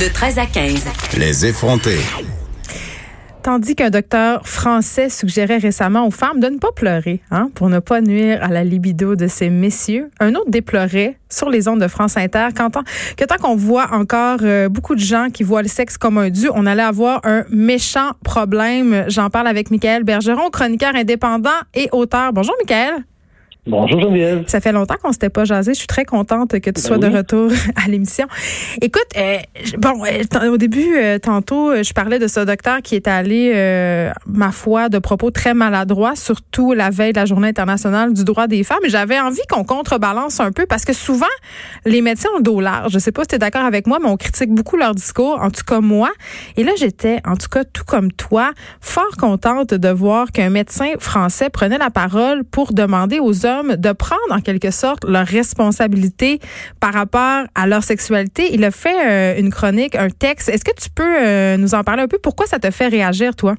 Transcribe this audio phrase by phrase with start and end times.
[0.00, 0.86] De 13 à 15.
[1.18, 2.00] Les effrontés.
[3.42, 7.80] Tandis qu'un docteur français suggérait récemment aux femmes de ne pas pleurer, hein, pour ne
[7.80, 11.88] pas nuire à la libido de ces messieurs, un autre déplorait sur les ondes de
[11.88, 12.78] France Inter quand
[13.18, 16.30] que tant qu'on voit encore euh, beaucoup de gens qui voient le sexe comme un
[16.30, 19.04] dû, on allait avoir un méchant problème.
[19.08, 22.32] J'en parle avec Michael Bergeron, chroniqueur indépendant et auteur.
[22.32, 23.04] Bonjour Michael.
[23.66, 24.44] Bonjour Geneviève.
[24.46, 25.74] Ça fait longtemps qu'on s'était pas jasé.
[25.74, 28.26] Je suis très contente que tu Ben sois de retour à l'émission.
[28.80, 29.36] Écoute, euh,
[29.76, 33.52] bon, euh, au début, euh, tantôt, je parlais de ce docteur qui est allé,
[34.26, 38.46] ma foi, de propos très maladroits, surtout la veille de la Journée internationale du droit
[38.46, 38.78] des femmes.
[38.84, 41.26] Et j'avais envie qu'on contrebalance un peu parce que souvent,
[41.84, 42.92] les médecins ont le dos large.
[42.92, 45.38] Je sais pas si tu es d'accord avec moi, mais on critique beaucoup leur discours,
[45.38, 46.10] en tout cas moi.
[46.56, 50.92] Et là, j'étais, en tout cas, tout comme toi, fort contente de voir qu'un médecin
[50.98, 56.40] français prenait la parole pour demander aux hommes de prendre en quelque sorte leur responsabilité
[56.80, 58.52] par rapport à leur sexualité.
[58.52, 60.48] Il a fait euh, une chronique, un texte.
[60.48, 62.18] Est-ce que tu peux euh, nous en parler un peu?
[62.18, 63.54] Pourquoi ça te fait réagir, toi?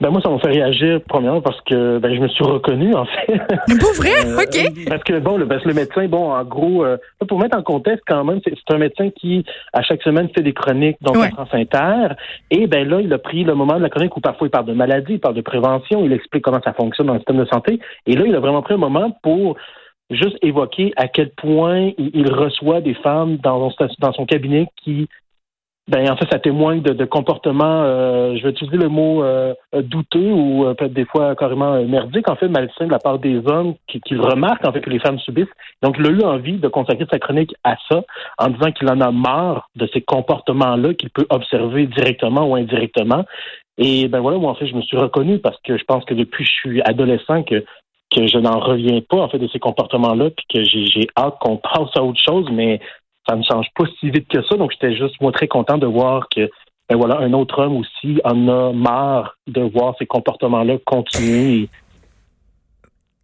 [0.00, 3.04] Ben moi, ça m'a fait réagir, premièrement, parce que ben, je me suis reconnu, en
[3.04, 3.38] fait.
[3.80, 4.10] Pour vrai?
[4.26, 4.88] Euh, OK.
[4.88, 6.96] Parce que, bon, le, parce que le médecin, bon, en gros, euh,
[7.28, 10.52] pour mettre en contexte quand même, c'est un médecin qui, à chaque semaine, fait des
[10.52, 11.26] chroniques donc Ouais.
[11.28, 12.14] à France Inter.
[12.50, 14.66] Et ben là, il a pris le moment de la chronique où parfois il parle
[14.66, 17.46] de maladie, il parle de prévention, il explique comment ça fonctionne dans le système de
[17.46, 17.78] santé.
[18.06, 19.56] Et là, il a vraiment pris un moment pour
[20.10, 24.66] juste évoquer à quel point il, il reçoit des femmes dans son, dans son cabinet
[24.82, 25.08] qui
[25.86, 29.52] ben en fait, ça témoigne de, de comportements, euh, je vais utiliser le mot euh,
[29.74, 33.18] douteux ou euh, peut-être des fois carrément euh, merdique, en fait, malsain de la part
[33.18, 35.52] des hommes qui, qui remarquent en fait que les femmes subissent.
[35.82, 38.02] Donc, il a eu envie de consacrer sa chronique à ça,
[38.38, 43.26] en disant qu'il en a marre de ces comportements-là qu'il peut observer directement ou indirectement.
[43.76, 46.14] Et ben voilà, moi en fait, je me suis reconnu parce que je pense que
[46.14, 47.62] depuis que je suis adolescent que
[48.14, 51.36] que je n'en reviens pas en fait de ces comportements-là, puis que j'ai j'ai hâte
[51.40, 52.80] qu'on passe à autre chose, mais
[53.28, 54.56] ça ne change pas si vite que ça.
[54.56, 56.50] Donc, j'étais juste, moi, très content de voir que,
[56.88, 61.68] ben voilà, un autre homme aussi en a marre de voir ces comportements-là continuer.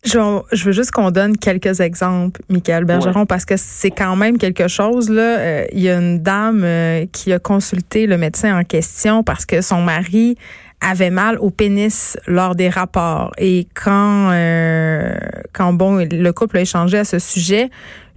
[0.03, 4.67] Je, veux juste qu'on donne quelques exemples, Michael Bergeron, parce que c'est quand même quelque
[4.67, 5.11] chose.
[5.11, 9.23] Là, Euh, il y a une dame euh, qui a consulté le médecin en question
[9.23, 10.37] parce que son mari
[10.81, 13.33] avait mal au pénis lors des rapports.
[13.37, 15.15] Et quand, euh,
[15.53, 17.69] quand bon, le couple a échangé à ce sujet,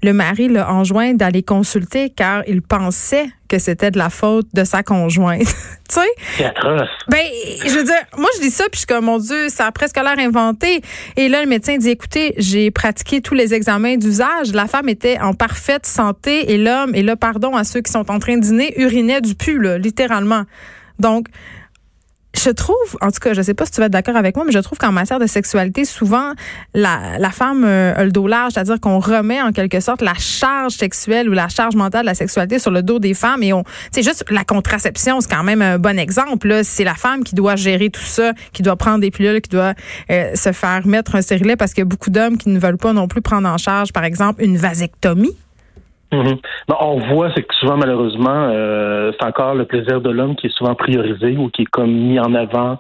[0.04, 4.64] le mari l'a enjoint d'aller consulter car il pensait que c'était de la faute de
[4.64, 5.46] sa conjointe.
[5.90, 6.08] tu sais?
[6.38, 6.90] C'est atroce.
[7.08, 7.26] Ben,
[7.66, 9.72] je veux dire, moi, je dis ça, puis je suis comme, mon Dieu, ça a
[9.72, 10.82] presque l'air inventé.
[11.18, 14.54] Et là, le médecin dit, écoutez, j'ai pratiqué tous les examens d'usage.
[14.54, 18.10] La femme était en parfaite santé et l'homme, et là, pardon à ceux qui sont
[18.10, 20.44] en train de dîner, urinait du pu, là, littéralement.
[21.00, 21.28] Donc,
[22.44, 24.44] je trouve, en tout cas, je sais pas si tu vas être d'accord avec moi,
[24.46, 26.34] mais je trouve qu'en matière de sexualité, souvent,
[26.74, 30.14] la, la femme euh, a le dos large, c'est-à-dire qu'on remet en quelque sorte la
[30.16, 33.54] charge sexuelle ou la charge mentale de la sexualité sur le dos des femmes et
[33.54, 36.62] on, c'est juste la contraception, c'est quand même un bon exemple.
[36.64, 39.74] C'est la femme qui doit gérer tout ça, qui doit prendre des pilules, qui doit
[40.12, 42.78] euh, se faire mettre un stérilet parce qu'il y a beaucoup d'hommes qui ne veulent
[42.78, 45.36] pas non plus prendre en charge, par exemple, une vasectomie.
[46.14, 46.38] Mhm.
[46.80, 50.56] On voit, c'est que souvent, malheureusement, euh, c'est encore le plaisir de l'homme qui est
[50.56, 52.78] souvent priorisé ou qui est comme mis en avant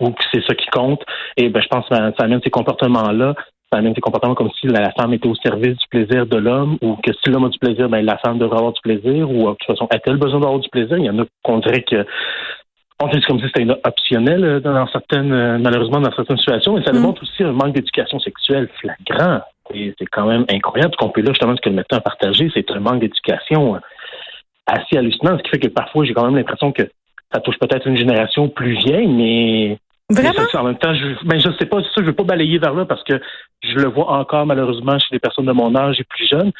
[0.00, 1.02] ou que c'est ça qui compte.
[1.36, 3.34] Et ben, je pense que ça, amène ces comportements-là.
[3.72, 6.36] Ça amène ces comportements comme si la, la femme était au service du plaisir de
[6.36, 9.30] l'homme ou que si l'homme a du plaisir, ben, la femme devrait avoir du plaisir
[9.30, 10.98] ou de toute façon, a-t-elle besoin d'avoir du plaisir?
[10.98, 12.04] Il y en a qu'on dirait que
[13.02, 16.82] on dit comme si c'était optionnel euh, dans certaines, euh, malheureusement, dans certaines situations, et
[16.84, 16.96] ça Mm.
[16.96, 19.40] démontre aussi un manque d'éducation sexuelle flagrant.
[19.74, 22.50] C'est quand même incroyable ce qu'on peut là, justement, ce que le médecin a partagé,
[22.52, 23.78] c'est un manque d'éducation euh,
[24.66, 26.82] assez hallucinant, ce qui fait que parfois, j'ai quand même l'impression que
[27.32, 29.78] ça touche peut-être une génération plus vieille, mais
[30.10, 30.32] Vraiment?
[30.36, 32.58] mais ça, en même temps, je, ben, je sais pas, ça, je veux pas balayer
[32.58, 33.18] vers là parce que
[33.62, 36.52] je le vois encore malheureusement chez des personnes de mon âge et plus jeunes.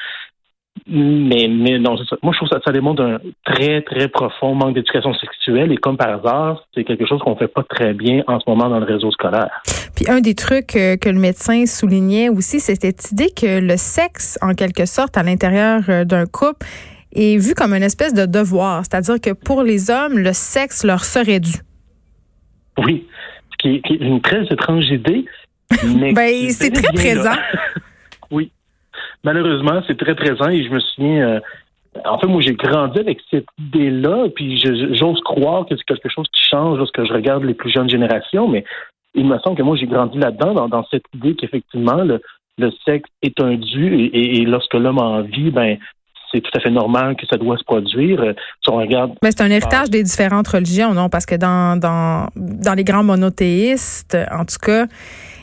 [0.86, 2.16] Mais, mais non, c'est ça.
[2.22, 5.76] Moi, je trouve que ça, ça démontre un très, très profond manque d'éducation sexuelle et
[5.76, 8.80] comme par hasard, c'est quelque chose qu'on fait pas très bien en ce moment dans
[8.80, 9.62] le réseau scolaire.
[9.94, 13.76] Puis un des trucs euh, que le médecin soulignait aussi, c'est cette idée que le
[13.76, 16.66] sexe, en quelque sorte, à l'intérieur euh, d'un couple,
[17.14, 18.82] est vu comme une espèce de devoir.
[18.84, 21.52] C'est-à-dire que pour les hommes, le sexe leur serait dû.
[22.78, 23.06] Oui,
[23.52, 25.26] ce qui est, qui est une très étrange idée.
[25.96, 27.36] Mais Ben, c'est très présent.
[28.30, 28.50] oui.
[29.24, 31.40] Malheureusement, c'est très présent et je me souviens, euh,
[32.04, 36.26] en fait, moi, j'ai grandi avec cette idée-là, puis j'ose croire que c'est quelque chose
[36.32, 38.64] qui change lorsque je regarde les plus jeunes générations, mais
[39.14, 43.40] il me semble que moi, j'ai grandi là-dedans, dans, cette idée qu'effectivement, le, sexe est
[43.40, 45.76] un dû, et, lorsque l'homme a envie, ben,
[46.32, 48.22] c'est tout à fait normal que ça doit se produire.
[48.62, 49.12] Si on regarde.
[49.22, 51.10] Mais c'est un héritage des différentes religions, non?
[51.10, 54.86] Parce que dans, dans, dans les grands monothéistes, en tout cas,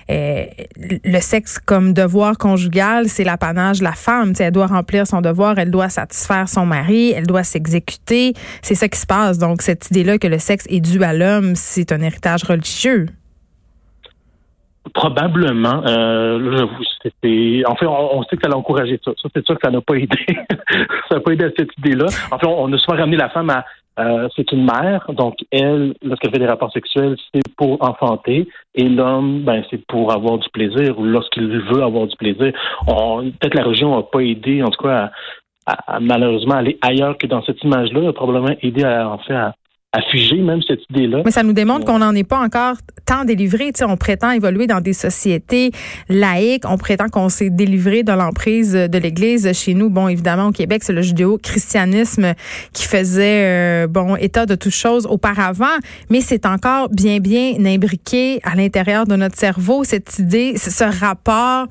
[0.09, 0.45] euh,
[0.77, 4.33] le sexe comme devoir conjugal, c'est l'apanage de la femme.
[4.39, 8.33] elle doit remplir son devoir, elle doit satisfaire son mari, elle doit s'exécuter.
[8.61, 9.37] C'est ça qui se passe.
[9.37, 13.07] Donc, cette idée-là que le sexe est dû à l'homme, c'est un héritage religieux.
[14.93, 15.83] Probablement.
[15.85, 16.65] Euh,
[17.67, 19.11] en fait, on, sait que ça a encouragé ça.
[19.21, 20.25] Ça, c'est sûr que ça n'a pas aidé.
[21.09, 22.07] ça n'a pas aidé à cette idée-là.
[22.31, 23.65] En fait, on, a souvent ramené la femme à
[23.99, 28.87] euh, c'est une mère, donc elle, lorsqu'elle fait des rapports sexuels, c'est pour enfanter, et
[28.87, 32.53] l'homme, ben c'est pour avoir du plaisir ou lorsqu'il veut avoir du plaisir.
[32.87, 35.11] Peut-être la religion n'a pas aidé, en tout cas,
[35.65, 39.35] à, à, malheureusement aller ailleurs que dans cette image-là, a probablement aidé à, en fait
[39.35, 39.53] à,
[39.91, 41.23] à figer même cette idée-là.
[41.25, 42.75] Mais ça nous démontre qu'on n'en est pas encore
[43.07, 43.71] tant délivré.
[43.73, 45.71] Tu sais, on prétend évoluer dans des sociétés
[46.09, 49.51] laïques, on prétend qu'on s'est délivré de l'emprise de l'Église.
[49.53, 52.33] Chez nous, bon, évidemment, au Québec, c'est le judéo-christianisme
[52.71, 55.65] qui faisait, euh, bon, état de toutes choses auparavant,
[56.11, 61.65] mais c'est encore bien, bien imbriqué à l'intérieur de notre cerveau, cette idée, ce rapport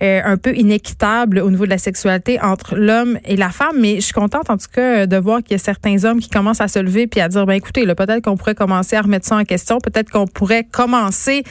[0.00, 3.80] euh, un peu inéquitable au niveau de la sexualité entre l'homme et la femme.
[3.80, 6.28] Mais je suis contente, en tout cas, de voir qu'il y a certains hommes qui
[6.30, 9.26] commencent à se lever puis à dire, ben, écoutez, peut-être qu'on pourrait commencer à remettre
[9.26, 9.78] ça en question.
[9.78, 11.44] Peut-être qu'on pourrait commencer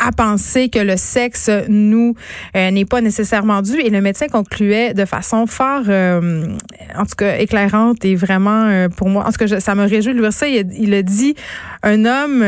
[0.00, 2.14] à penser que le sexe nous
[2.56, 3.78] euh, n'est pas nécessairement dû.
[3.80, 6.46] Et le médecin concluait de façon fort, euh,
[6.96, 10.14] en tout cas éclairante et vraiment euh, pour moi, en tout cas ça me réjouit
[10.14, 10.46] de lire ça.
[10.48, 11.34] Il, a dit
[11.82, 12.42] un homme,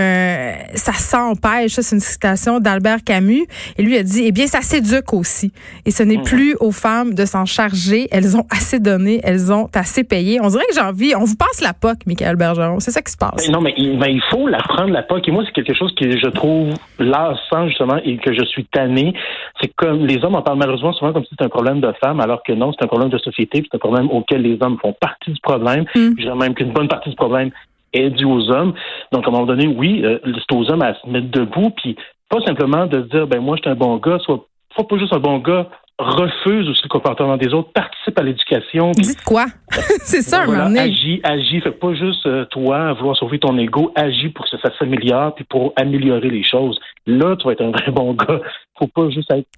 [0.74, 1.72] ça s'empêche.
[1.72, 3.46] Ça c'est une citation d'Albert Camus.
[3.76, 5.52] Et lui a dit, eh bien ça s'éduque aussi.
[5.84, 6.24] Et ce n'est mmh.
[6.24, 8.08] plus aux femmes de s'en charger.
[8.10, 10.40] Elles ont assez donné, elles ont assez payé.
[10.40, 12.80] On dirait que j'ai envie, on vous passe la POC, Michael Bergeron.
[12.80, 13.48] C'est ça qui se passe.
[13.48, 15.28] non, mais il, il faut la prendre la POC.
[15.28, 18.64] Et moi c'est quelque chose que je trouve là sens justement et que je suis
[18.66, 19.14] tanné,
[19.60, 22.20] c'est comme les hommes en parlent malheureusement souvent comme si c'était un problème de femmes,
[22.20, 24.92] alors que non, c'est un problème de société, c'est un problème auquel les hommes font
[24.92, 25.84] partie du problème.
[25.94, 26.12] Mm.
[26.16, 27.50] Je dirais même qu'une bonne partie du problème
[27.92, 28.74] est due aux hommes.
[29.12, 31.96] Donc, à un moment donné, oui, euh, c'est aux hommes à se mettre debout, puis
[32.28, 34.46] pas simplement de dire, ben moi, je suis un bon gars, soit,
[34.76, 35.68] pas juste un bon gars,
[36.02, 38.90] refuse aussi le comportement des autres, participe à l'éducation.
[38.92, 39.46] Dites quoi?
[40.02, 41.60] c'est ça, voilà, un Agis, agis.
[41.60, 45.44] Fait pas juste euh, toi vouloir sauver ton ego, agis pour que ça s'améliore puis
[45.44, 46.78] pour améliorer les choses.
[47.06, 48.40] Là, tu vas être un vrai bon gars.
[48.78, 49.48] Faut pas juste être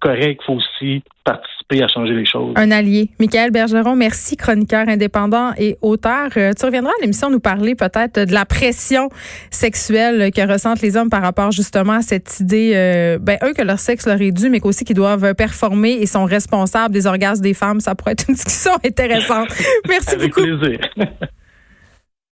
[0.00, 2.52] correct, faut aussi participer à changer les choses.
[2.56, 3.10] Un allié.
[3.18, 6.28] Michael Bergeron, merci, chroniqueur indépendant et auteur.
[6.36, 9.08] Euh, tu reviendras à l'émission nous parler peut-être de la pression
[9.50, 13.62] sexuelle que ressentent les hommes par rapport justement à cette idée, euh, ben, eux, que
[13.62, 17.42] leur sexe leur est dû, mais qu'aussi qu'ils doivent performer et sont responsables des orgasmes
[17.42, 17.80] des femmes.
[17.80, 19.48] Ça pourrait être une discussion intéressante.
[19.88, 20.42] Merci Avec beaucoup.
[20.42, 20.80] plaisir.